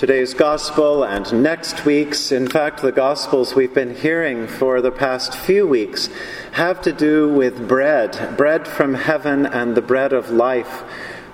Today's 0.00 0.32
gospel 0.32 1.04
and 1.04 1.30
next 1.42 1.84
week's, 1.84 2.32
in 2.32 2.48
fact, 2.48 2.80
the 2.80 2.90
gospels 2.90 3.54
we've 3.54 3.74
been 3.74 3.94
hearing 3.94 4.46
for 4.46 4.80
the 4.80 4.90
past 4.90 5.36
few 5.36 5.66
weeks, 5.66 6.08
have 6.52 6.80
to 6.80 6.92
do 6.94 7.30
with 7.30 7.68
bread, 7.68 8.34
bread 8.38 8.66
from 8.66 8.94
heaven 8.94 9.44
and 9.44 9.74
the 9.74 9.82
bread 9.82 10.14
of 10.14 10.30
life. 10.30 10.84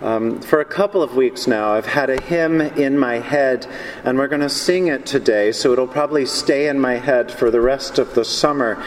Um, 0.03 0.41
for 0.43 0.61
a 0.61 0.65
couple 0.65 1.03
of 1.03 1.15
weeks 1.15 1.47
now, 1.47 1.73
I've 1.73 1.87
had 1.87 2.11
a 2.11 2.21
hymn 2.21 2.61
in 2.61 2.99
my 2.99 3.15
head, 3.15 3.67
and 4.05 4.19
we're 4.19 4.29
going 4.29 4.43
to 4.43 4.49
sing 4.51 4.89
it 4.89 5.07
today, 5.07 5.53
so 5.53 5.73
it'll 5.73 5.87
probably 5.87 6.27
stay 6.27 6.69
in 6.69 6.79
my 6.79 6.95
head 6.95 7.33
for 7.33 7.51
the 7.51 7.63
rest 7.63 7.99
of 7.99 8.15
the 8.15 8.25
summer. 8.25 8.83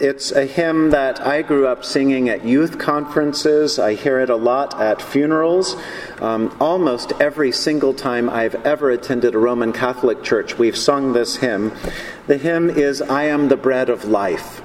It's 0.00 0.32
a 0.32 0.46
hymn 0.46 0.90
that 0.90 1.20
I 1.20 1.42
grew 1.42 1.66
up 1.66 1.84
singing 1.84 2.30
at 2.30 2.44
youth 2.44 2.78
conferences. 2.78 3.78
I 3.78 3.94
hear 3.94 4.18
it 4.18 4.30
a 4.30 4.36
lot 4.36 4.80
at 4.80 5.02
funerals. 5.02 5.76
Um, 6.20 6.56
almost 6.58 7.12
every 7.20 7.52
single 7.52 7.92
time 7.92 8.30
I've 8.30 8.54
ever 8.66 8.90
attended 8.90 9.34
a 9.34 9.38
Roman 9.38 9.74
Catholic 9.74 10.22
church, 10.22 10.56
we've 10.56 10.76
sung 10.76 11.12
this 11.12 11.36
hymn. 11.36 11.72
The 12.28 12.38
hymn 12.38 12.70
is 12.70 13.02
I 13.02 13.24
Am 13.24 13.48
the 13.48 13.56
Bread 13.58 13.90
of 13.90 14.06
Life. 14.06 14.62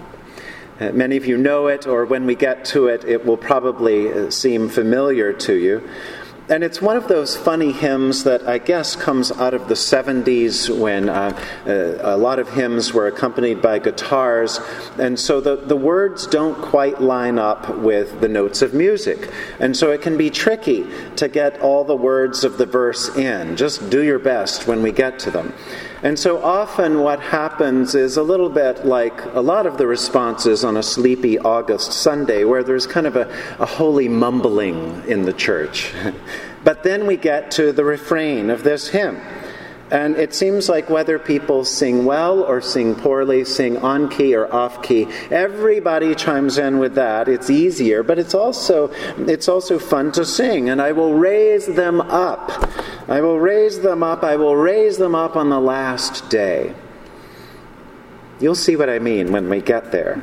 Uh, 0.82 0.92
many 0.94 1.16
of 1.16 1.28
you 1.28 1.38
know 1.38 1.68
it, 1.68 1.86
or 1.86 2.06
when 2.06 2.26
we 2.26 2.34
get 2.34 2.66
to 2.66 2.88
it, 2.88 3.06
it 3.06 3.24
will 3.24 3.38
probably 3.38 4.12
uh, 4.12 4.32
seem 4.32 4.68
familiar 4.68 5.32
to 5.32 5.56
you. 5.56 5.88
And 6.50 6.64
it's 6.64 6.82
one 6.82 6.98
of 6.98 7.08
those 7.08 7.38
funny 7.38 7.72
hymns 7.72 8.24
that 8.24 8.48
I 8.48 8.58
guess 8.58 8.96
comes 8.96 9.32
out 9.32 9.54
of 9.54 9.68
the 9.68 9.76
70s 9.76 10.76
when 10.76 11.08
uh, 11.08 11.40
uh, 11.68 12.16
a 12.16 12.18
lot 12.18 12.40
of 12.40 12.50
hymns 12.50 12.94
were 12.94 13.06
accompanied 13.06 13.62
by 13.62 13.78
guitars. 13.78 14.60
And 14.98 15.20
so 15.20 15.40
the, 15.40 15.56
the 15.56 15.78
words 15.78 16.26
don't 16.26 16.60
quite 16.60 17.00
line 17.00 17.38
up 17.38 17.78
with 17.78 18.20
the 18.20 18.28
notes 18.28 18.64
of 18.64 18.74
music. 18.74 19.32
And 19.60 19.78
so 19.78 19.92
it 19.92 20.02
can 20.02 20.18
be 20.18 20.32
tricky 20.32 20.88
to 21.18 21.30
get 21.30 21.62
all 21.62 21.84
the 21.84 21.96
words 21.96 22.44
of 22.44 22.58
the 22.58 22.66
verse 22.66 23.16
in. 23.16 23.56
Just 23.56 23.92
do 23.92 24.02
your 24.02 24.20
best 24.20 24.66
when 24.66 24.82
we 24.82 24.92
get 24.92 25.20
to 25.20 25.32
them. 25.32 25.54
And 26.04 26.18
so 26.18 26.44
often 26.44 27.02
what 27.02 27.20
happens 27.20 27.94
is 27.94 28.18
a 28.18 28.24
little 28.24 28.50
bit 28.50 28.86
like 28.86 29.24
a 29.36 29.42
lot 29.42 29.68
of 29.68 29.78
the 29.78 29.86
responses 29.86 30.64
on 30.64 30.76
a 30.76 30.82
sleepy 30.82 31.38
August 31.38 31.94
Sunday, 31.94 32.44
where 32.44 32.64
there's 32.64 32.88
kind 32.88 33.06
of 33.06 33.16
a, 33.16 33.32
a 33.60 33.68
holy 33.68 34.10
mumbling 34.10 35.04
in 35.08 35.24
the 35.26 35.34
church. 35.34 35.94
but 36.64 36.84
then 36.84 37.06
we 37.06 37.18
get 37.18 37.52
to 37.52 37.72
the 37.72 37.86
refrain 37.86 38.50
of 38.50 38.64
this 38.64 38.88
hymn. 38.88 39.22
And 39.92 40.16
it 40.16 40.34
seems 40.34 40.70
like 40.70 40.90
whether 40.90 41.20
people 41.20 41.66
sing 41.66 42.06
well 42.06 42.44
or 42.44 42.62
sing 42.62 42.96
poorly, 42.96 43.44
sing 43.44 43.78
on 43.78 44.08
key 44.08 44.34
or 44.34 44.52
off 44.52 44.82
key, 44.82 45.10
everybody 45.30 46.16
chimes 46.16 46.58
in 46.58 46.80
with 46.80 46.96
that. 46.96 47.28
It's 47.28 47.50
easier, 47.50 48.02
but 48.02 48.18
it's 48.18 48.34
also 48.34 48.88
it's 49.28 49.50
also 49.50 49.78
fun 49.78 50.14
to 50.14 50.24
sing. 50.24 50.70
And 50.70 50.82
I 50.82 50.94
will 50.94 51.14
raise 51.16 51.68
them 51.68 52.00
up. 52.00 52.70
I 53.10 53.20
will 53.20 53.38
raise 53.38 53.82
them 53.82 54.02
up. 54.02 54.24
I 54.24 54.38
will 54.38 54.56
raise 54.56 54.98
them 54.98 55.14
up 55.14 55.36
on 55.36 55.50
the 55.50 55.60
last 55.60 56.30
day. 56.30 56.74
You'll 58.40 58.56
see 58.56 58.78
what 58.78 58.90
I 58.90 59.00
mean 59.00 59.34
when 59.34 59.50
we 59.50 59.60
get 59.60 59.92
there. 59.92 60.22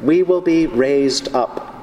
We 0.00 0.22
will 0.22 0.40
be 0.40 0.68
raised 0.68 1.34
up. 1.34 1.73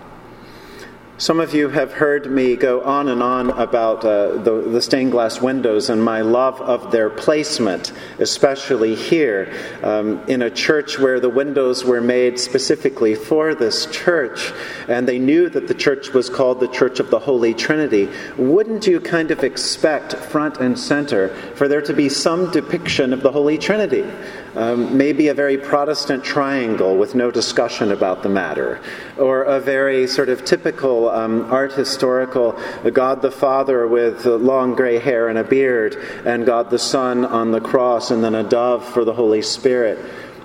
Some 1.22 1.40
of 1.40 1.54
you 1.54 1.70
have 1.70 1.94
heard 1.94 2.32
me 2.32 2.56
go 2.56 2.82
on 2.82 3.08
and 3.08 3.22
on 3.22 3.52
about 3.52 4.04
uh, 4.04 4.38
the, 4.38 4.62
the, 4.68 4.82
stained 4.82 5.12
glass 5.12 5.40
windows 5.40 5.92
and 5.92 6.04
my 6.04 6.22
love 6.22 6.60
of 6.60 6.90
their 6.90 7.12
placement, 7.12 7.94
especially 8.18 8.96
here 8.96 9.54
um, 9.84 10.20
in 10.28 10.42
a 10.42 10.50
church 10.50 10.98
where 10.98 11.20
the 11.20 11.30
windows 11.30 11.86
were 11.86 12.02
made 12.02 12.40
specifically 12.40 13.14
for 13.14 13.54
this 13.54 13.86
church, 13.92 14.52
and 14.88 15.08
they 15.08 15.20
knew 15.20 15.48
that 15.48 15.68
the 15.68 15.76
church 15.76 16.10
was 16.10 16.28
called 16.28 16.60
the 16.60 16.68
Church 16.70 17.00
of 17.00 17.12
the 17.12 17.20
Holy 17.20 17.54
Trinity. 17.54 18.10
Wouldn't 18.40 18.88
you 18.88 19.00
kind 19.00 19.30
of 19.30 19.44
expect 19.44 20.16
front 20.16 20.58
and 20.58 20.80
center 20.80 21.30
for 21.54 21.68
there 21.68 21.84
to 21.84 21.94
be 21.94 22.10
some 22.10 22.50
depiction 22.50 23.14
of 23.14 23.22
the 23.22 23.32
Holy 23.32 23.60
Trinity? 23.60 24.10
Um, 24.56 24.98
maybe 24.98 25.30
a 25.30 25.34
very 25.34 25.58
Protestant 25.58 26.26
triangle 26.26 26.98
with 26.98 27.16
no 27.16 27.32
discussion 27.32 27.92
about 27.92 28.22
the 28.22 28.28
matter, 28.28 28.82
or 29.18 29.44
a 29.44 29.62
very 29.62 30.08
sort 30.08 30.28
of 30.28 30.44
typical 30.44 31.11
um, 31.12 31.52
art 31.52 31.74
historical 31.74 32.60
God 32.94 33.22
the 33.22 33.32
Father 33.32 33.88
with 33.88 34.26
long 34.26 34.76
gray 34.76 35.00
hair 35.00 35.30
and 35.30 35.38
a 35.38 35.44
beard, 35.44 35.96
and 36.26 36.46
God 36.46 36.70
the 36.70 36.80
Son 36.80 37.26
on 37.26 37.52
the 37.52 37.62
cross, 37.62 38.12
and 38.12 38.24
then 38.24 38.36
a 38.36 38.44
dove 38.44 38.86
for 38.86 39.06
the 39.06 39.14
Holy 39.14 39.42
Spirit. 39.42 40.00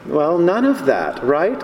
Well, 0.07 0.39
none 0.39 0.65
of 0.65 0.87
that, 0.87 1.23
right? 1.25 1.61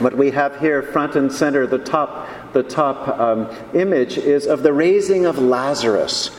What 0.00 0.16
we 0.16 0.32
have 0.32 0.58
here, 0.58 0.82
front 0.82 1.14
and 1.14 1.32
center, 1.32 1.66
the 1.66 1.78
top, 1.78 2.52
the 2.52 2.62
top 2.62 3.06
um, 3.20 3.48
image 3.72 4.18
is 4.18 4.46
of 4.46 4.62
the 4.62 4.72
raising 4.72 5.26
of 5.26 5.38
Lazarus, 5.38 6.30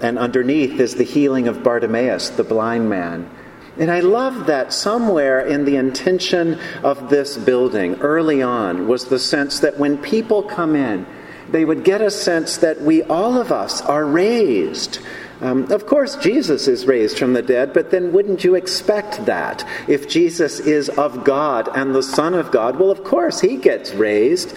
and 0.00 0.18
underneath 0.18 0.78
is 0.78 0.94
the 0.94 1.04
healing 1.04 1.48
of 1.48 1.62
Bartimaeus, 1.62 2.30
the 2.30 2.44
blind 2.44 2.88
man. 2.88 3.28
And 3.78 3.90
I 3.90 4.00
love 4.00 4.46
that 4.46 4.72
somewhere 4.72 5.40
in 5.40 5.64
the 5.64 5.76
intention 5.76 6.60
of 6.82 7.08
this 7.08 7.36
building 7.36 7.94
early 8.00 8.42
on 8.42 8.86
was 8.86 9.06
the 9.06 9.18
sense 9.18 9.60
that 9.60 9.78
when 9.78 9.96
people 9.98 10.42
come 10.42 10.76
in, 10.76 11.06
they 11.52 11.64
would 11.64 11.84
get 11.84 12.00
a 12.00 12.10
sense 12.10 12.58
that 12.58 12.80
we, 12.80 13.02
all 13.02 13.38
of 13.38 13.52
us, 13.52 13.80
are 13.82 14.04
raised. 14.04 15.00
Um, 15.40 15.72
of 15.72 15.86
course, 15.86 16.16
Jesus 16.16 16.68
is 16.68 16.86
raised 16.86 17.18
from 17.18 17.32
the 17.32 17.42
dead, 17.42 17.72
but 17.72 17.90
then 17.90 18.12
wouldn't 18.12 18.44
you 18.44 18.54
expect 18.54 19.24
that? 19.24 19.66
If 19.88 20.08
Jesus 20.08 20.60
is 20.60 20.88
of 20.90 21.24
God 21.24 21.68
and 21.74 21.94
the 21.94 22.02
Son 22.02 22.34
of 22.34 22.50
God, 22.52 22.78
well, 22.78 22.90
of 22.90 23.04
course, 23.04 23.40
he 23.40 23.56
gets 23.56 23.92
raised. 23.94 24.54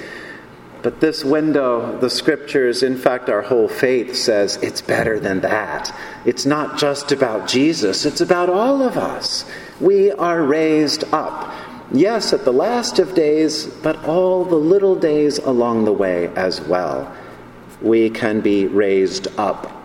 But 0.82 1.00
this 1.00 1.24
window, 1.24 1.98
the 2.00 2.10
scriptures, 2.10 2.84
in 2.84 2.98
fact, 2.98 3.30
our 3.30 3.42
whole 3.42 3.70
faith 3.70 4.18
says 4.18 4.58
it's 4.58 4.82
better 4.82 5.18
than 5.18 5.40
that. 5.40 5.98
It's 6.26 6.46
not 6.46 6.78
just 6.78 7.14
about 7.14 7.48
Jesus, 7.48 8.06
it's 8.06 8.20
about 8.20 8.50
all 8.50 8.84
of 8.84 8.98
us. 8.98 9.46
We 9.80 10.12
are 10.12 10.44
raised 10.44 11.06
up. 11.14 11.54
Yes, 11.92 12.34
at 12.34 12.46
the 12.46 12.54
last 12.54 13.00
of 13.00 13.14
days, 13.14 13.68
but 13.68 14.04
all 14.06 14.46
the 14.46 14.56
little 14.56 14.96
days 14.96 15.38
along 15.40 15.86
the 15.86 15.94
way 15.94 16.28
as 16.36 16.62
well. 16.62 17.16
We 17.82 18.10
can 18.10 18.42
be 18.42 18.68
raised 18.68 19.28
up 19.38 19.84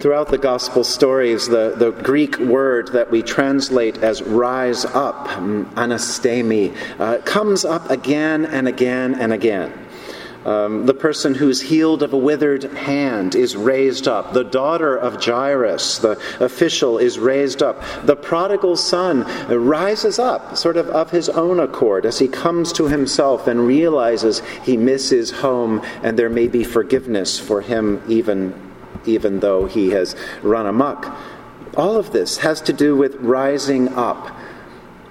Throughout 0.00 0.28
the 0.28 0.38
gospel 0.38 0.84
stories, 0.84 1.48
the, 1.48 1.74
the 1.76 1.90
Greek 1.90 2.38
word 2.38 2.92
that 2.92 3.10
we 3.10 3.20
translate 3.20 3.98
as 3.98 4.22
rise 4.22 4.84
up, 4.84 5.26
anistemi, 5.26 6.76
uh, 7.00 7.18
comes 7.22 7.64
up 7.64 7.90
again 7.90 8.44
and 8.44 8.68
again 8.68 9.16
and 9.16 9.32
again. 9.32 9.72
Um, 10.48 10.86
the 10.86 10.94
person 10.94 11.34
who's 11.34 11.60
healed 11.60 12.02
of 12.02 12.14
a 12.14 12.16
withered 12.16 12.64
hand 12.64 13.34
is 13.34 13.54
raised 13.54 14.08
up. 14.08 14.32
The 14.32 14.44
daughter 14.44 14.96
of 14.96 15.22
Jairus, 15.22 15.98
the 15.98 16.18
official, 16.40 16.96
is 16.96 17.18
raised 17.18 17.62
up. 17.62 17.82
The 18.04 18.16
prodigal 18.16 18.76
son 18.76 19.24
rises 19.48 20.18
up, 20.18 20.56
sort 20.56 20.78
of 20.78 20.88
of 20.88 21.10
his 21.10 21.28
own 21.28 21.60
accord, 21.60 22.06
as 22.06 22.18
he 22.18 22.28
comes 22.28 22.72
to 22.72 22.88
himself 22.88 23.46
and 23.46 23.66
realizes 23.66 24.40
he 24.64 24.78
misses 24.78 25.30
home 25.30 25.82
and 26.02 26.18
there 26.18 26.30
may 26.30 26.48
be 26.48 26.64
forgiveness 26.64 27.38
for 27.38 27.60
him 27.60 28.02
even 28.08 28.54
even 29.04 29.40
though 29.40 29.66
he 29.66 29.90
has 29.90 30.16
run 30.42 30.64
amok. 30.64 31.14
All 31.76 31.96
of 31.96 32.12
this 32.12 32.38
has 32.38 32.62
to 32.62 32.72
do 32.72 32.96
with 32.96 33.16
rising 33.16 33.88
up. 33.90 34.34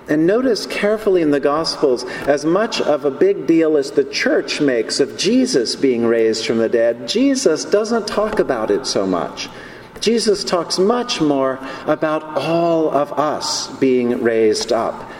And 0.09 0.25
notice 0.25 0.66
carefully 0.66 1.22
in 1.22 1.31
the 1.31 1.40
Gospels, 1.40 2.03
as 2.25 2.45
much 2.45 2.79
of 2.79 3.03
a 3.03 3.12
big 3.12 3.45
deal 3.45 3.75
as 3.75 3.91
the 3.91 4.06
church 4.06 4.62
makes 4.62 5.00
of 5.00 5.18
Jesus 5.18 5.75
being 5.75 6.06
raised 6.06 6.45
from 6.45 6.59
the 6.59 6.69
dead, 6.69 7.07
Jesus 7.07 7.66
doesn't 7.66 8.07
talk 8.07 8.40
about 8.40 8.72
it 8.72 8.85
so 8.85 9.06
much. 9.06 9.50
Jesus 10.00 10.44
talks 10.44 10.79
much 10.79 11.19
more 11.19 11.59
about 11.85 12.23
all 12.38 12.90
of 12.91 13.12
us 13.13 13.68
being 13.79 14.23
raised 14.23 14.72
up. 14.72 15.12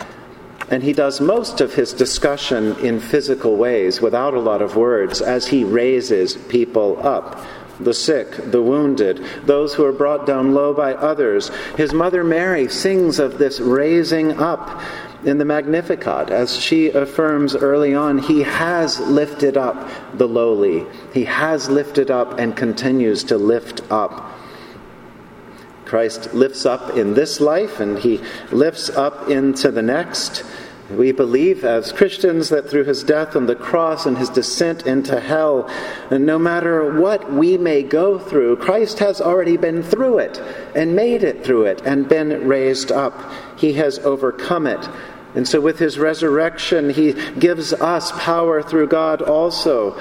And 0.70 0.82
he 0.82 0.92
does 0.92 1.20
most 1.20 1.60
of 1.60 1.74
his 1.74 1.92
discussion 1.92 2.76
in 2.78 3.00
physical 3.00 3.56
ways, 3.56 4.00
without 4.00 4.34
a 4.34 4.40
lot 4.40 4.62
of 4.62 4.76
words, 4.76 5.20
as 5.20 5.46
he 5.46 5.64
raises 5.64 6.36
people 6.36 7.04
up 7.06 7.44
the 7.80 7.94
sick, 7.94 8.30
the 8.50 8.62
wounded, 8.62 9.24
those 9.44 9.74
who 9.74 9.84
are 9.84 9.92
brought 9.92 10.26
down 10.26 10.54
low 10.54 10.74
by 10.74 10.94
others. 10.94 11.50
His 11.76 11.92
mother 11.92 12.24
Mary 12.24 12.68
sings 12.68 13.18
of 13.18 13.38
this 13.38 13.60
raising 13.60 14.38
up 14.40 14.82
in 15.24 15.38
the 15.38 15.44
Magnificat, 15.44 16.30
as 16.30 16.56
she 16.56 16.90
affirms 16.90 17.56
early 17.56 17.94
on, 17.94 18.18
He 18.18 18.42
has 18.42 19.00
lifted 19.00 19.56
up 19.56 19.90
the 20.14 20.28
lowly. 20.28 20.86
He 21.12 21.24
has 21.24 21.68
lifted 21.68 22.10
up 22.10 22.38
and 22.38 22.56
continues 22.56 23.24
to 23.24 23.36
lift 23.36 23.80
up. 23.90 24.38
Christ 25.84 26.34
lifts 26.34 26.66
up 26.66 26.96
in 26.96 27.14
this 27.14 27.40
life 27.40 27.80
and 27.80 27.98
He 27.98 28.20
lifts 28.52 28.90
up 28.90 29.28
into 29.28 29.72
the 29.72 29.82
next. 29.82 30.44
We 30.90 31.12
believe 31.12 31.64
as 31.64 31.92
Christians 31.92 32.48
that 32.48 32.70
through 32.70 32.84
his 32.84 33.04
death 33.04 33.36
on 33.36 33.44
the 33.44 33.54
cross 33.54 34.06
and 34.06 34.16
his 34.16 34.30
descent 34.30 34.86
into 34.86 35.20
hell, 35.20 35.68
and 36.10 36.24
no 36.24 36.38
matter 36.38 36.98
what 36.98 37.30
we 37.30 37.58
may 37.58 37.82
go 37.82 38.18
through, 38.18 38.56
Christ 38.56 38.98
has 39.00 39.20
already 39.20 39.58
been 39.58 39.82
through 39.82 40.18
it 40.18 40.38
and 40.74 40.96
made 40.96 41.22
it 41.22 41.44
through 41.44 41.64
it 41.64 41.82
and 41.84 42.08
been 42.08 42.48
raised 42.48 42.90
up. 42.90 43.30
He 43.58 43.74
has 43.74 43.98
overcome 43.98 44.66
it. 44.66 44.88
And 45.34 45.46
so, 45.46 45.60
with 45.60 45.78
his 45.78 45.98
resurrection, 45.98 46.88
he 46.88 47.12
gives 47.38 47.74
us 47.74 48.10
power 48.12 48.62
through 48.62 48.88
God 48.88 49.20
also 49.20 49.94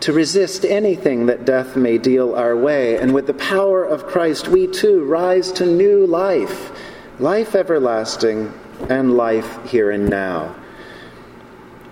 to 0.00 0.12
resist 0.12 0.66
anything 0.66 1.24
that 1.26 1.46
death 1.46 1.74
may 1.74 1.96
deal 1.96 2.34
our 2.34 2.54
way. 2.54 2.98
And 2.98 3.14
with 3.14 3.26
the 3.26 3.32
power 3.32 3.82
of 3.82 4.06
Christ, 4.06 4.48
we 4.48 4.66
too 4.66 5.02
rise 5.04 5.50
to 5.52 5.64
new 5.64 6.06
life, 6.06 6.70
life 7.18 7.54
everlasting, 7.54 8.52
and 8.90 9.16
life 9.16 9.64
here 9.64 9.90
and 9.90 10.08
now. 10.08 10.54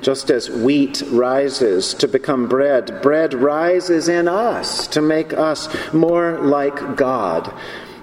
Just 0.01 0.31
as 0.31 0.51
wheat 0.51 1.03
rises 1.11 1.95
to 1.95 2.09
become 2.09 2.49
bread, 2.49 3.01
bread 3.03 3.35
rises 3.35 4.09
in 4.09 4.27
us 4.27 4.89
to 4.89 5.01
make 5.01 5.33
us 5.33 5.69
more 5.93 6.41
like 6.41 6.97
God. 6.97 7.55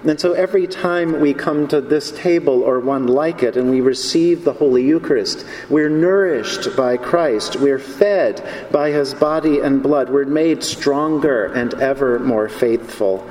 And 0.02 0.18
so 0.18 0.32
every 0.32 0.66
time 0.66 1.20
we 1.20 1.34
come 1.34 1.68
to 1.68 1.82
this 1.82 2.10
table 2.12 2.62
or 2.62 2.80
one 2.80 3.06
like 3.06 3.42
it 3.42 3.58
and 3.58 3.70
we 3.70 3.82
receive 3.82 4.44
the 4.44 4.54
Holy 4.54 4.82
Eucharist, 4.82 5.44
we're 5.68 5.90
nourished 5.90 6.74
by 6.74 6.96
Christ. 6.96 7.56
We're 7.56 7.78
fed 7.78 8.68
by 8.72 8.92
his 8.92 9.12
body 9.12 9.60
and 9.60 9.82
blood. 9.82 10.08
We're 10.08 10.24
made 10.24 10.64
stronger 10.64 11.52
and 11.52 11.74
ever 11.74 12.18
more 12.18 12.48
faithful. 12.48 13.28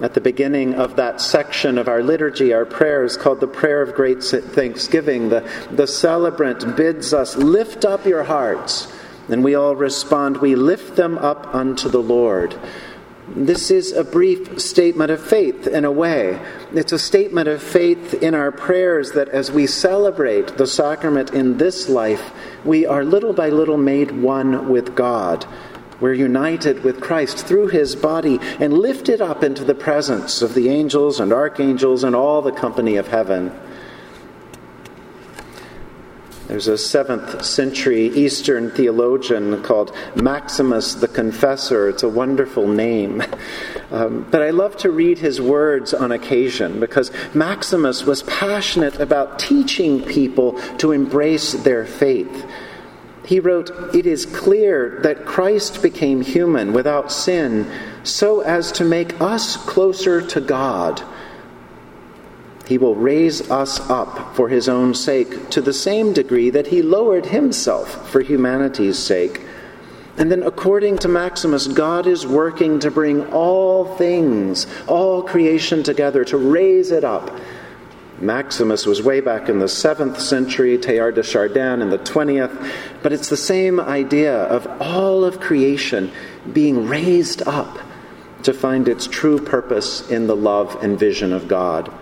At 0.00 0.12
the 0.12 0.20
beginning 0.20 0.74
of 0.74 0.96
that 0.96 1.22
section 1.22 1.78
of 1.78 1.88
our 1.88 2.02
liturgy, 2.02 2.52
our 2.52 2.66
prayer 2.66 3.02
is 3.02 3.16
called 3.16 3.40
the 3.40 3.46
Prayer 3.46 3.80
of 3.80 3.94
Great 3.94 4.22
Thanksgiving. 4.22 5.30
The, 5.30 5.48
the 5.70 5.86
celebrant 5.86 6.76
bids 6.76 7.14
us 7.14 7.34
lift 7.36 7.86
up 7.86 8.04
your 8.04 8.24
hearts. 8.24 8.92
And 9.30 9.42
we 9.42 9.54
all 9.54 9.74
respond, 9.74 10.36
we 10.36 10.54
lift 10.54 10.96
them 10.96 11.16
up 11.16 11.54
unto 11.54 11.88
the 11.88 12.02
Lord. 12.02 12.58
This 13.28 13.72
is 13.72 13.92
a 13.92 14.04
brief 14.04 14.60
statement 14.60 15.10
of 15.10 15.20
faith 15.20 15.66
in 15.66 15.84
a 15.84 15.90
way. 15.90 16.40
It's 16.72 16.92
a 16.92 16.98
statement 16.98 17.48
of 17.48 17.60
faith 17.60 18.14
in 18.14 18.34
our 18.34 18.52
prayers 18.52 19.12
that 19.12 19.28
as 19.30 19.50
we 19.50 19.66
celebrate 19.66 20.58
the 20.58 20.66
sacrament 20.66 21.32
in 21.32 21.56
this 21.56 21.88
life, 21.88 22.30
we 22.64 22.86
are 22.86 23.02
little 23.02 23.32
by 23.32 23.48
little 23.48 23.78
made 23.78 24.10
one 24.12 24.68
with 24.68 24.94
God. 24.94 25.44
We're 26.00 26.14
united 26.14 26.84
with 26.84 27.00
Christ 27.00 27.46
through 27.46 27.68
his 27.68 27.96
body 27.96 28.38
and 28.60 28.72
lifted 28.72 29.20
up 29.20 29.42
into 29.42 29.64
the 29.64 29.74
presence 29.74 30.42
of 30.42 30.54
the 30.54 30.68
angels 30.68 31.20
and 31.20 31.32
archangels 31.32 32.04
and 32.04 32.14
all 32.14 32.42
the 32.42 32.52
company 32.52 32.96
of 32.96 33.08
heaven. 33.08 33.58
There's 36.48 36.68
a 36.68 36.74
7th 36.74 37.44
century 37.44 38.06
Eastern 38.06 38.70
theologian 38.70 39.62
called 39.64 39.92
Maximus 40.14 40.94
the 40.94 41.08
Confessor. 41.08 41.88
It's 41.88 42.04
a 42.04 42.08
wonderful 42.08 42.68
name. 42.68 43.22
Um, 43.88 44.26
but 44.32 44.42
I 44.42 44.50
love 44.50 44.76
to 44.78 44.90
read 44.90 45.18
his 45.18 45.40
words 45.40 45.94
on 45.94 46.10
occasion 46.10 46.80
because 46.80 47.12
Maximus 47.34 48.04
was 48.04 48.24
passionate 48.24 48.98
about 48.98 49.38
teaching 49.38 50.02
people 50.02 50.60
to 50.78 50.90
embrace 50.90 51.52
their 51.52 51.86
faith. 51.86 52.44
He 53.26 53.40
wrote, 53.40 53.70
It 53.92 54.06
is 54.06 54.24
clear 54.24 55.00
that 55.02 55.26
Christ 55.26 55.82
became 55.82 56.20
human 56.20 56.72
without 56.72 57.10
sin 57.10 57.68
so 58.04 58.40
as 58.40 58.70
to 58.72 58.84
make 58.84 59.20
us 59.20 59.56
closer 59.56 60.22
to 60.22 60.40
God. 60.40 61.02
He 62.68 62.78
will 62.78 62.94
raise 62.94 63.50
us 63.50 63.80
up 63.90 64.36
for 64.36 64.48
his 64.48 64.68
own 64.68 64.94
sake 64.94 65.50
to 65.50 65.60
the 65.60 65.72
same 65.72 66.12
degree 66.12 66.50
that 66.50 66.68
he 66.68 66.82
lowered 66.82 67.26
himself 67.26 68.08
for 68.10 68.20
humanity's 68.20 68.98
sake. 68.98 69.40
And 70.16 70.30
then, 70.30 70.44
according 70.44 70.98
to 70.98 71.08
Maximus, 71.08 71.66
God 71.66 72.06
is 72.06 72.26
working 72.26 72.78
to 72.78 72.92
bring 72.92 73.26
all 73.32 73.96
things, 73.96 74.68
all 74.86 75.22
creation 75.22 75.82
together, 75.82 76.24
to 76.26 76.36
raise 76.36 76.92
it 76.92 77.04
up 77.04 77.36
Maximus 78.18 78.86
was 78.86 79.02
way 79.02 79.20
back 79.20 79.48
in 79.48 79.58
the 79.58 79.66
7th 79.66 80.20
century, 80.20 80.78
Teilhard 80.78 81.16
de 81.16 81.22
Chardin 81.22 81.82
in 81.82 81.90
the 81.90 81.98
20th, 81.98 82.72
but 83.02 83.12
it's 83.12 83.28
the 83.28 83.36
same 83.36 83.78
idea 83.78 84.44
of 84.44 84.66
all 84.80 85.24
of 85.24 85.40
creation 85.40 86.10
being 86.52 86.88
raised 86.88 87.42
up 87.46 87.78
to 88.42 88.54
find 88.54 88.88
its 88.88 89.06
true 89.06 89.38
purpose 89.38 90.08
in 90.10 90.26
the 90.28 90.36
love 90.36 90.82
and 90.82 90.98
vision 90.98 91.32
of 91.32 91.48
God. 91.48 91.92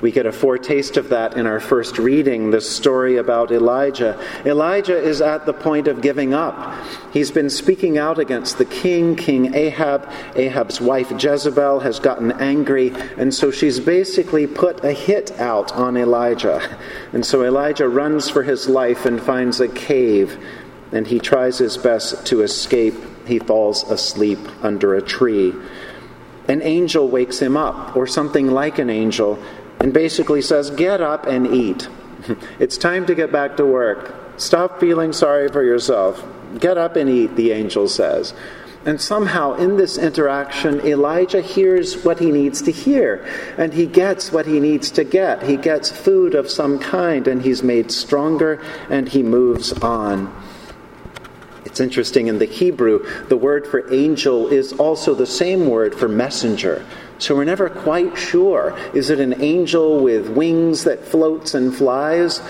We 0.00 0.12
get 0.12 0.24
a 0.24 0.32
foretaste 0.32 0.96
of 0.96 1.10
that 1.10 1.36
in 1.36 1.46
our 1.46 1.60
first 1.60 1.98
reading, 1.98 2.50
the 2.50 2.60
story 2.60 3.16
about 3.16 3.52
Elijah. 3.52 4.18
Elijah 4.46 4.96
is 4.96 5.20
at 5.20 5.44
the 5.44 5.52
point 5.52 5.88
of 5.88 6.00
giving 6.00 6.32
up. 6.32 6.74
He's 7.12 7.30
been 7.30 7.50
speaking 7.50 7.98
out 7.98 8.18
against 8.18 8.56
the 8.56 8.64
king, 8.64 9.14
King 9.14 9.54
Ahab. 9.54 10.08
Ahab's 10.36 10.80
wife 10.80 11.10
Jezebel 11.22 11.80
has 11.80 11.98
gotten 11.98 12.32
angry, 12.32 12.92
and 13.18 13.34
so 13.34 13.50
she's 13.50 13.78
basically 13.78 14.46
put 14.46 14.82
a 14.82 14.92
hit 14.92 15.38
out 15.38 15.72
on 15.72 15.98
Elijah. 15.98 16.78
And 17.12 17.26
so 17.26 17.44
Elijah 17.44 17.88
runs 17.88 18.30
for 18.30 18.42
his 18.42 18.68
life 18.68 19.04
and 19.04 19.20
finds 19.20 19.60
a 19.60 19.68
cave, 19.68 20.42
and 20.92 21.06
he 21.06 21.18
tries 21.18 21.58
his 21.58 21.76
best 21.76 22.26
to 22.28 22.40
escape. 22.40 22.94
He 23.26 23.38
falls 23.38 23.88
asleep 23.90 24.38
under 24.62 24.94
a 24.94 25.02
tree. 25.02 25.54
An 26.48 26.62
angel 26.62 27.06
wakes 27.06 27.38
him 27.38 27.56
up, 27.56 27.94
or 27.96 28.06
something 28.06 28.48
like 28.48 28.78
an 28.78 28.90
angel, 28.90 29.38
and 29.80 29.92
basically 29.92 30.42
says, 30.42 30.70
Get 30.70 31.00
up 31.00 31.26
and 31.26 31.46
eat. 31.46 31.88
it's 32.58 32.76
time 32.76 33.06
to 33.06 33.14
get 33.14 33.32
back 33.32 33.56
to 33.56 33.66
work. 33.66 34.14
Stop 34.36 34.80
feeling 34.80 35.12
sorry 35.12 35.48
for 35.48 35.62
yourself. 35.62 36.24
Get 36.58 36.78
up 36.78 36.96
and 36.96 37.08
eat, 37.08 37.36
the 37.36 37.52
angel 37.52 37.88
says. 37.88 38.34
And 38.86 38.98
somehow, 38.98 39.54
in 39.54 39.76
this 39.76 39.98
interaction, 39.98 40.80
Elijah 40.80 41.42
hears 41.42 42.02
what 42.02 42.18
he 42.18 42.30
needs 42.30 42.62
to 42.62 42.72
hear, 42.72 43.26
and 43.58 43.74
he 43.74 43.84
gets 43.84 44.32
what 44.32 44.46
he 44.46 44.58
needs 44.58 44.90
to 44.92 45.04
get. 45.04 45.42
He 45.42 45.58
gets 45.58 45.90
food 45.90 46.34
of 46.34 46.50
some 46.50 46.78
kind, 46.78 47.28
and 47.28 47.42
he's 47.42 47.62
made 47.62 47.92
stronger, 47.92 48.62
and 48.88 49.06
he 49.06 49.22
moves 49.22 49.74
on. 49.74 50.34
It's 51.66 51.78
interesting, 51.78 52.28
in 52.28 52.38
the 52.38 52.46
Hebrew, 52.46 53.04
the 53.28 53.36
word 53.36 53.66
for 53.66 53.92
angel 53.92 54.48
is 54.48 54.72
also 54.72 55.14
the 55.14 55.26
same 55.26 55.68
word 55.68 55.94
for 55.94 56.08
messenger. 56.08 56.84
So 57.20 57.36
we're 57.36 57.44
never 57.44 57.68
quite 57.68 58.16
sure. 58.16 58.74
Is 58.94 59.10
it 59.10 59.20
an 59.20 59.42
angel 59.42 60.02
with 60.02 60.30
wings 60.30 60.84
that 60.84 61.04
floats 61.04 61.52
and 61.52 61.74
flies? 61.74 62.40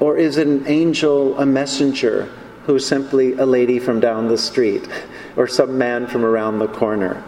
Or 0.00 0.18
is 0.18 0.36
it 0.36 0.48
an 0.48 0.66
angel, 0.66 1.38
a 1.38 1.46
messenger, 1.46 2.28
who's 2.64 2.84
simply 2.84 3.34
a 3.34 3.46
lady 3.46 3.78
from 3.78 4.00
down 4.00 4.26
the 4.26 4.36
street 4.36 4.86
or 5.36 5.46
some 5.46 5.78
man 5.78 6.08
from 6.08 6.24
around 6.24 6.58
the 6.58 6.66
corner? 6.66 7.22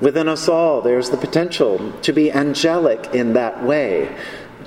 Within 0.00 0.28
us 0.28 0.48
all, 0.48 0.80
there's 0.80 1.10
the 1.10 1.16
potential 1.16 1.92
to 2.02 2.12
be 2.12 2.30
angelic 2.30 3.12
in 3.12 3.32
that 3.32 3.64
way, 3.64 4.16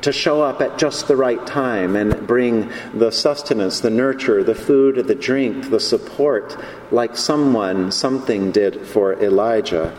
to 0.01 0.11
show 0.11 0.41
up 0.41 0.59
at 0.59 0.77
just 0.77 1.07
the 1.07 1.15
right 1.15 1.47
time 1.47 1.95
and 1.95 2.27
bring 2.27 2.69
the 2.93 3.11
sustenance, 3.11 3.79
the 3.79 3.89
nurture, 3.89 4.43
the 4.43 4.55
food, 4.55 5.07
the 5.07 5.15
drink, 5.15 5.69
the 5.69 5.79
support, 5.79 6.61
like 6.91 7.15
someone, 7.15 7.93
something 7.93 8.51
did 8.51 8.85
for 8.85 9.13
Elijah. 9.23 9.95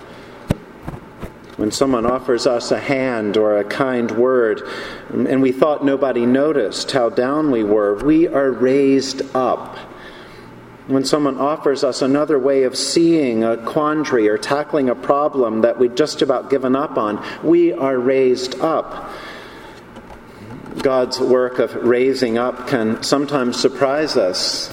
When 1.62 1.71
someone 1.71 2.07
offers 2.07 2.45
us 2.45 2.73
a 2.73 2.81
hand 2.81 3.37
or 3.37 3.57
a 3.57 3.62
kind 3.62 4.11
word, 4.11 4.69
and 5.11 5.40
we 5.40 5.52
thought 5.52 5.85
nobody 5.85 6.26
noticed 6.26 6.90
how 6.90 7.09
down 7.09 7.52
we 7.52 7.62
were, 7.62 8.02
we 8.04 8.26
are 8.26 8.50
raised 8.50 9.23
up. 9.33 9.78
When 10.88 11.04
someone 11.04 11.38
offers 11.38 11.85
us 11.85 12.02
another 12.02 12.37
way 12.37 12.64
of 12.64 12.76
seeing 12.76 13.45
a 13.45 13.59
quandary 13.59 14.28
or 14.28 14.38
tackling 14.38 14.88
a 14.88 14.97
problem 14.97 15.61
that 15.61 15.78
we'd 15.78 15.97
just 15.97 16.21
about 16.21 16.50
given 16.50 16.75
up 16.75 16.99
on, 16.99 17.25
we 17.45 17.73
are 17.73 17.97
raised 17.97 18.59
up. 18.59 19.12
God's 20.78 21.21
work 21.21 21.61
of 21.61 21.76
raising 21.76 22.38
up 22.38 22.66
can 22.66 23.04
sometimes 23.04 23.57
surprise 23.57 24.16
us 24.16 24.69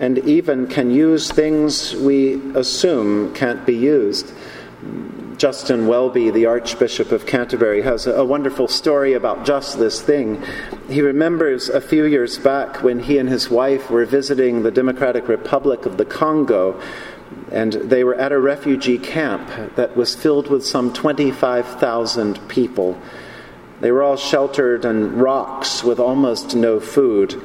and 0.00 0.18
even 0.18 0.66
can 0.66 0.90
use 0.90 1.30
things 1.30 1.94
we 1.94 2.34
assume 2.56 3.32
can't 3.32 3.64
be 3.64 3.76
used. 3.76 4.32
Justin 5.40 5.86
Welby, 5.86 6.28
the 6.28 6.44
Archbishop 6.44 7.12
of 7.12 7.24
Canterbury, 7.24 7.80
has 7.80 8.06
a 8.06 8.26
wonderful 8.26 8.68
story 8.68 9.14
about 9.14 9.46
just 9.46 9.78
this 9.78 10.02
thing. 10.02 10.44
He 10.86 11.00
remembers 11.00 11.70
a 11.70 11.80
few 11.80 12.04
years 12.04 12.36
back 12.36 12.82
when 12.82 13.00
he 13.00 13.16
and 13.16 13.26
his 13.26 13.48
wife 13.48 13.90
were 13.90 14.04
visiting 14.04 14.62
the 14.62 14.70
Democratic 14.70 15.28
Republic 15.28 15.86
of 15.86 15.96
the 15.96 16.04
Congo, 16.04 16.78
and 17.50 17.72
they 17.72 18.04
were 18.04 18.16
at 18.16 18.32
a 18.32 18.38
refugee 18.38 18.98
camp 18.98 19.48
that 19.76 19.96
was 19.96 20.14
filled 20.14 20.50
with 20.50 20.62
some 20.62 20.92
25,000 20.92 22.46
people. 22.48 23.00
They 23.80 23.92
were 23.92 24.02
all 24.02 24.18
sheltered 24.18 24.84
in 24.84 25.16
rocks 25.16 25.82
with 25.82 25.98
almost 25.98 26.54
no 26.54 26.80
food. 26.80 27.42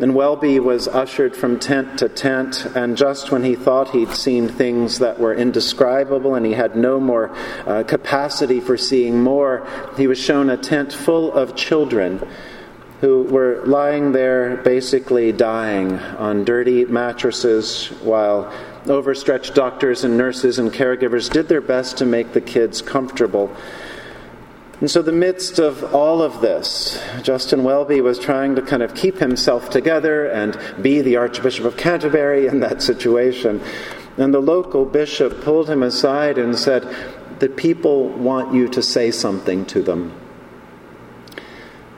And 0.00 0.14
Welby 0.14 0.60
was 0.60 0.88
ushered 0.88 1.36
from 1.36 1.58
tent 1.58 1.98
to 1.98 2.08
tent, 2.08 2.64
and 2.74 2.96
just 2.96 3.30
when 3.30 3.44
he 3.44 3.54
thought 3.54 3.90
he'd 3.90 4.14
seen 4.14 4.48
things 4.48 4.98
that 5.00 5.20
were 5.20 5.34
indescribable 5.34 6.34
and 6.34 6.46
he 6.46 6.52
had 6.52 6.74
no 6.74 6.98
more 6.98 7.30
uh, 7.66 7.82
capacity 7.82 8.60
for 8.60 8.78
seeing 8.78 9.22
more, 9.22 9.68
he 9.98 10.06
was 10.06 10.18
shown 10.18 10.48
a 10.48 10.56
tent 10.56 10.94
full 10.94 11.30
of 11.34 11.54
children 11.54 12.26
who 13.02 13.24
were 13.24 13.62
lying 13.66 14.12
there 14.12 14.56
basically 14.58 15.32
dying 15.32 15.98
on 15.98 16.44
dirty 16.44 16.86
mattresses 16.86 17.88
while 18.02 18.50
overstretched 18.86 19.54
doctors 19.54 20.04
and 20.04 20.16
nurses 20.16 20.58
and 20.58 20.72
caregivers 20.72 21.30
did 21.30 21.46
their 21.48 21.60
best 21.60 21.98
to 21.98 22.06
make 22.06 22.32
the 22.32 22.40
kids 22.40 22.80
comfortable. 22.80 23.54
And 24.80 24.90
so, 24.90 25.02
the 25.02 25.12
midst 25.12 25.58
of 25.58 25.94
all 25.94 26.22
of 26.22 26.40
this, 26.40 26.98
Justin 27.22 27.64
Welby 27.64 28.00
was 28.00 28.18
trying 28.18 28.54
to 28.54 28.62
kind 28.62 28.82
of 28.82 28.94
keep 28.94 29.18
himself 29.18 29.68
together 29.68 30.26
and 30.26 30.58
be 30.80 31.02
the 31.02 31.16
Archbishop 31.16 31.66
of 31.66 31.76
Canterbury 31.76 32.46
in 32.46 32.60
that 32.60 32.80
situation. 32.80 33.60
And 34.16 34.32
the 34.32 34.40
local 34.40 34.86
bishop 34.86 35.42
pulled 35.42 35.68
him 35.68 35.82
aside 35.82 36.38
and 36.38 36.58
said, 36.58 36.82
The 37.40 37.50
people 37.50 38.08
want 38.08 38.54
you 38.54 38.68
to 38.68 38.82
say 38.82 39.10
something 39.10 39.66
to 39.66 39.82
them. 39.82 40.14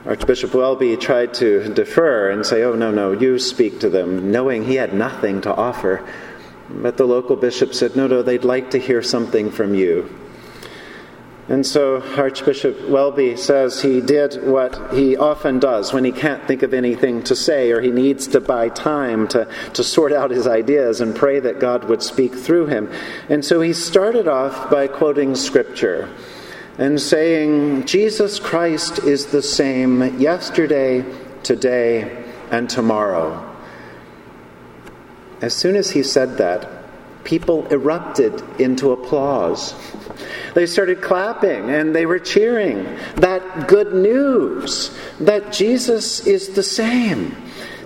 Archbishop 0.05 0.53
Welby 0.53 0.97
tried 0.97 1.35
to 1.35 1.73
defer 1.73 2.31
and 2.31 2.45
say, 2.45 2.65
Oh, 2.65 2.75
no, 2.75 2.91
no, 2.91 3.12
you 3.12 3.39
speak 3.39 3.79
to 3.81 3.91
them, 3.91 4.33
knowing 4.33 4.65
he 4.65 4.75
had 4.75 4.93
nothing 4.93 5.41
to 5.43 5.55
offer. 5.55 6.05
But 6.69 6.97
the 6.97 7.07
local 7.07 7.37
bishop 7.37 7.75
said, 7.75 7.95
No, 7.95 8.09
no, 8.09 8.23
they'd 8.23 8.43
like 8.43 8.73
to 8.73 8.79
hear 8.79 9.03
something 9.03 9.53
from 9.53 9.77
you. 9.77 10.19
And 11.49 11.67
so 11.67 12.01
Archbishop 12.17 12.89
Welby 12.89 13.37
says 13.37 13.83
he 13.83 14.01
did 14.01 14.45
what 14.47 14.95
he 14.95 15.17
often 15.17 15.59
does 15.59 15.93
when 15.93 16.05
he 16.05 16.13
can't 16.13 16.47
think 16.47 16.63
of 16.63 16.73
anything 16.73 17.23
to 17.25 17.35
say 17.35 17.73
or 17.73 17.81
he 17.81 17.91
needs 17.91 18.29
to 18.29 18.41
buy 18.41 18.69
time 18.69 19.27
to, 19.29 19.49
to 19.75 19.83
sort 19.83 20.13
out 20.13 20.31
his 20.31 20.47
ideas 20.47 21.01
and 21.01 21.17
pray 21.17 21.41
that 21.41 21.59
God 21.59 21.85
would 21.85 22.03
speak 22.03 22.35
through 22.35 22.67
him. 22.67 22.89
And 23.29 23.45
so 23.45 23.61
he 23.61 23.73
started 23.73 24.29
off 24.29 24.71
by 24.71 24.87
quoting 24.87 25.35
Scripture 25.35 26.09
and 26.79 27.01
saying, 27.01 27.87
Jesus 27.87 28.39
Christ 28.39 29.01
is 29.01 29.27
the 29.27 29.43
same 29.43 30.21
yesterday, 30.21 31.05
today, 31.43 32.25
and 32.53 32.71
tomorrow. 32.71 33.49
As 35.41 35.55
soon 35.55 35.75
as 35.75 35.91
he 35.91 36.05
said 36.05 36.39
that, 36.39 36.69
people 37.25 37.67
erupted 37.69 38.43
into 38.61 38.93
applause. 38.93 39.75
They 40.55 40.67
started 40.67 41.00
clapping 41.00 41.71
and 41.71 41.95
they 41.95 42.07
were 42.07 42.19
cheering 42.19 42.85
that 43.17 43.69
good 43.69 43.95
news 43.95 44.97
that 45.21 45.52
Jesus 45.52 46.26
is 46.26 46.50
the 46.50 46.62
same 46.62 47.37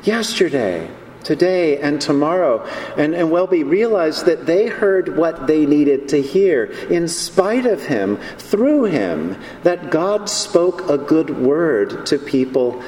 yesterday, 0.03 0.91
today, 1.23 1.79
and 1.81 2.01
tomorrow. 2.01 2.65
And, 2.97 3.15
and 3.15 3.31
Welby 3.31 3.65
realized 3.65 4.27
that 4.27 4.47
they 4.47 4.67
heard 4.67 5.17
what 5.17 5.47
they 5.47 5.67
needed 5.67 6.09
to 6.11 6.23
hear. 6.23 6.65
In 6.91 7.09
spite 7.09 7.67
of 7.67 7.87
him, 7.87 8.19
through 8.39 8.85
him, 8.85 9.37
that 9.63 9.91
God 9.91 10.29
spoke 10.29 10.89
a 10.89 10.99
good 10.99 11.31
word 11.31 12.07
to 12.07 12.19
people 12.19 12.83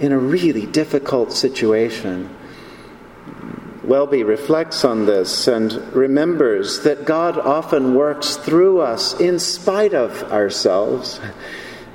in 0.00 0.12
a 0.12 0.18
really 0.18 0.66
difficult 0.66 1.32
situation. 1.32 2.30
Welby 3.88 4.22
reflects 4.22 4.84
on 4.84 5.06
this 5.06 5.48
and 5.48 5.72
remembers 5.94 6.80
that 6.80 7.06
God 7.06 7.38
often 7.38 7.94
works 7.94 8.36
through 8.36 8.82
us 8.82 9.18
in 9.18 9.38
spite 9.38 9.94
of 9.94 10.30
ourselves. 10.30 11.18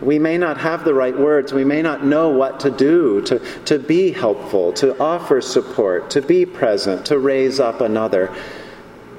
We 0.01 0.17
may 0.17 0.39
not 0.39 0.57
have 0.57 0.85
the 0.85 0.95
right 0.95 1.15
words, 1.15 1.53
we 1.53 1.63
may 1.63 1.83
not 1.83 2.03
know 2.03 2.29
what 2.29 2.61
to 2.61 2.71
do 2.71 3.21
to, 3.21 3.37
to 3.65 3.77
be 3.77 4.11
helpful, 4.11 4.73
to 4.73 4.99
offer 4.99 5.39
support, 5.39 6.09
to 6.09 6.23
be 6.23 6.47
present, 6.47 7.05
to 7.05 7.19
raise 7.19 7.59
up 7.59 7.79
another. 7.79 8.33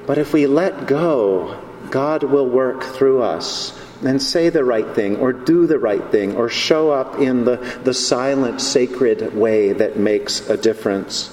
But 0.05 0.19
if 0.19 0.33
we 0.33 0.49
let 0.49 0.89
go, 0.89 1.57
God 1.91 2.25
will 2.25 2.49
work 2.49 2.83
through 2.83 3.23
us 3.23 3.81
and 4.05 4.21
say 4.21 4.49
the 4.49 4.65
right 4.65 4.97
thing, 4.97 5.19
or 5.19 5.33
do 5.33 5.69
the 5.69 5.79
right 5.79 6.11
thing, 6.11 6.35
or 6.35 6.49
show 6.49 6.91
up 6.91 7.21
in 7.21 7.45
the, 7.45 7.57
the 7.85 7.95
silent, 7.95 8.61
sacred 8.61 9.33
way 9.33 9.73
that 9.75 9.97
makes 9.97 10.51
a 10.51 10.57
difference 10.57 11.31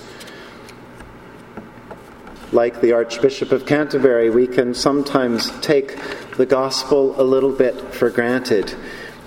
like 2.52 2.82
the 2.82 2.92
Archbishop 2.92 3.52
of 3.52 3.66
Canterbury, 3.66 4.30
we 4.30 4.48
can 4.48 4.74
sometimes 4.74 5.50
take 5.62 5.98
the 6.36 6.46
gospel 6.46 7.20
a 7.20 7.24
little 7.24 7.52
bit 7.52 7.80
for 7.94 8.10
granted. 8.10 8.74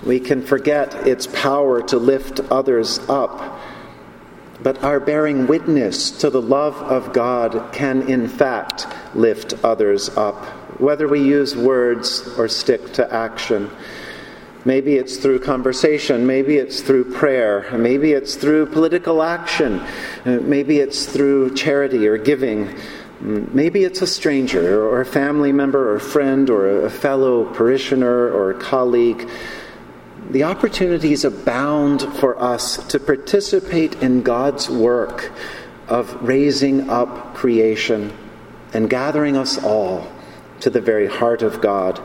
We 0.05 0.19
can 0.19 0.43
forget 0.43 1.07
its 1.07 1.27
power 1.27 1.81
to 1.83 1.97
lift 1.97 2.39
others 2.51 2.99
up. 3.09 3.59
But 4.61 4.83
our 4.83 4.99
bearing 4.99 5.47
witness 5.47 6.11
to 6.21 6.29
the 6.29 6.41
love 6.41 6.75
of 6.75 7.13
God 7.13 7.73
can, 7.73 8.07
in 8.07 8.27
fact, 8.27 8.87
lift 9.13 9.53
others 9.63 10.09
up, 10.09 10.43
whether 10.79 11.07
we 11.07 11.21
use 11.21 11.55
words 11.55 12.27
or 12.37 12.47
stick 12.47 12.93
to 12.93 13.13
action. 13.13 13.69
Maybe 14.65 14.95
it's 14.95 15.17
through 15.17 15.39
conversation. 15.39 16.25
Maybe 16.25 16.57
it's 16.57 16.81
through 16.81 17.13
prayer. 17.13 17.69
Maybe 17.77 18.13
it's 18.13 18.35
through 18.35 18.65
political 18.67 19.21
action. 19.21 19.83
Maybe 20.25 20.79
it's 20.79 21.05
through 21.05 21.53
charity 21.53 22.07
or 22.07 22.17
giving. 22.17 22.75
Maybe 23.25 23.83
it's 23.83 24.03
a 24.03 24.07
stranger 24.07 24.87
or 24.87 25.01
a 25.01 25.05
family 25.05 25.51
member 25.51 25.89
or 25.89 25.95
a 25.95 25.99
friend 25.99 26.47
or 26.47 26.85
a 26.85 26.91
fellow 26.91 27.51
parishioner 27.55 28.29
or 28.29 28.51
a 28.51 28.59
colleague. 28.59 29.27
The 30.29 30.43
opportunities 30.43 31.25
abound 31.25 32.03
for 32.19 32.39
us 32.39 32.77
to 32.89 32.99
participate 32.99 33.95
in 33.95 34.21
God's 34.21 34.69
work 34.69 35.31
of 35.87 36.21
raising 36.21 36.87
up 36.87 37.33
creation 37.33 38.15
and 38.75 38.91
gathering 38.91 39.35
us 39.35 39.57
all 39.63 40.07
to 40.59 40.69
the 40.69 40.81
very 40.81 41.07
heart 41.07 41.41
of 41.41 41.61
God. 41.61 41.99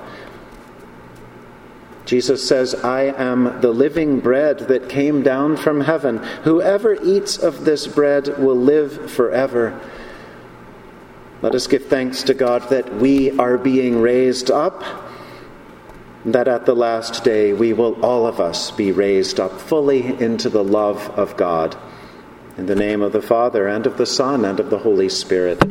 Jesus 2.06 2.48
says, 2.48 2.74
I 2.74 3.02
am 3.02 3.60
the 3.60 3.72
living 3.72 4.20
bread 4.20 4.60
that 4.68 4.88
came 4.88 5.22
down 5.22 5.58
from 5.58 5.82
heaven. 5.82 6.16
Whoever 6.44 6.94
eats 7.04 7.36
of 7.36 7.66
this 7.66 7.86
bread 7.86 8.38
will 8.38 8.56
live 8.56 9.10
forever. 9.10 9.78
Let 11.42 11.54
us 11.54 11.66
give 11.66 11.86
thanks 11.86 12.22
to 12.24 12.34
God 12.34 12.68
that 12.68 12.96
we 12.96 13.30
are 13.38 13.56
being 13.56 14.02
raised 14.02 14.50
up, 14.50 14.84
that 16.26 16.48
at 16.48 16.66
the 16.66 16.74
last 16.74 17.24
day 17.24 17.54
we 17.54 17.72
will 17.72 17.98
all 18.04 18.26
of 18.26 18.40
us 18.40 18.70
be 18.70 18.92
raised 18.92 19.40
up 19.40 19.58
fully 19.58 20.20
into 20.20 20.50
the 20.50 20.62
love 20.62 21.08
of 21.18 21.38
God. 21.38 21.78
In 22.58 22.66
the 22.66 22.74
name 22.74 23.00
of 23.00 23.12
the 23.12 23.22
Father, 23.22 23.66
and 23.66 23.86
of 23.86 23.96
the 23.96 24.04
Son, 24.04 24.44
and 24.44 24.60
of 24.60 24.68
the 24.68 24.80
Holy 24.80 25.08
Spirit. 25.08 25.62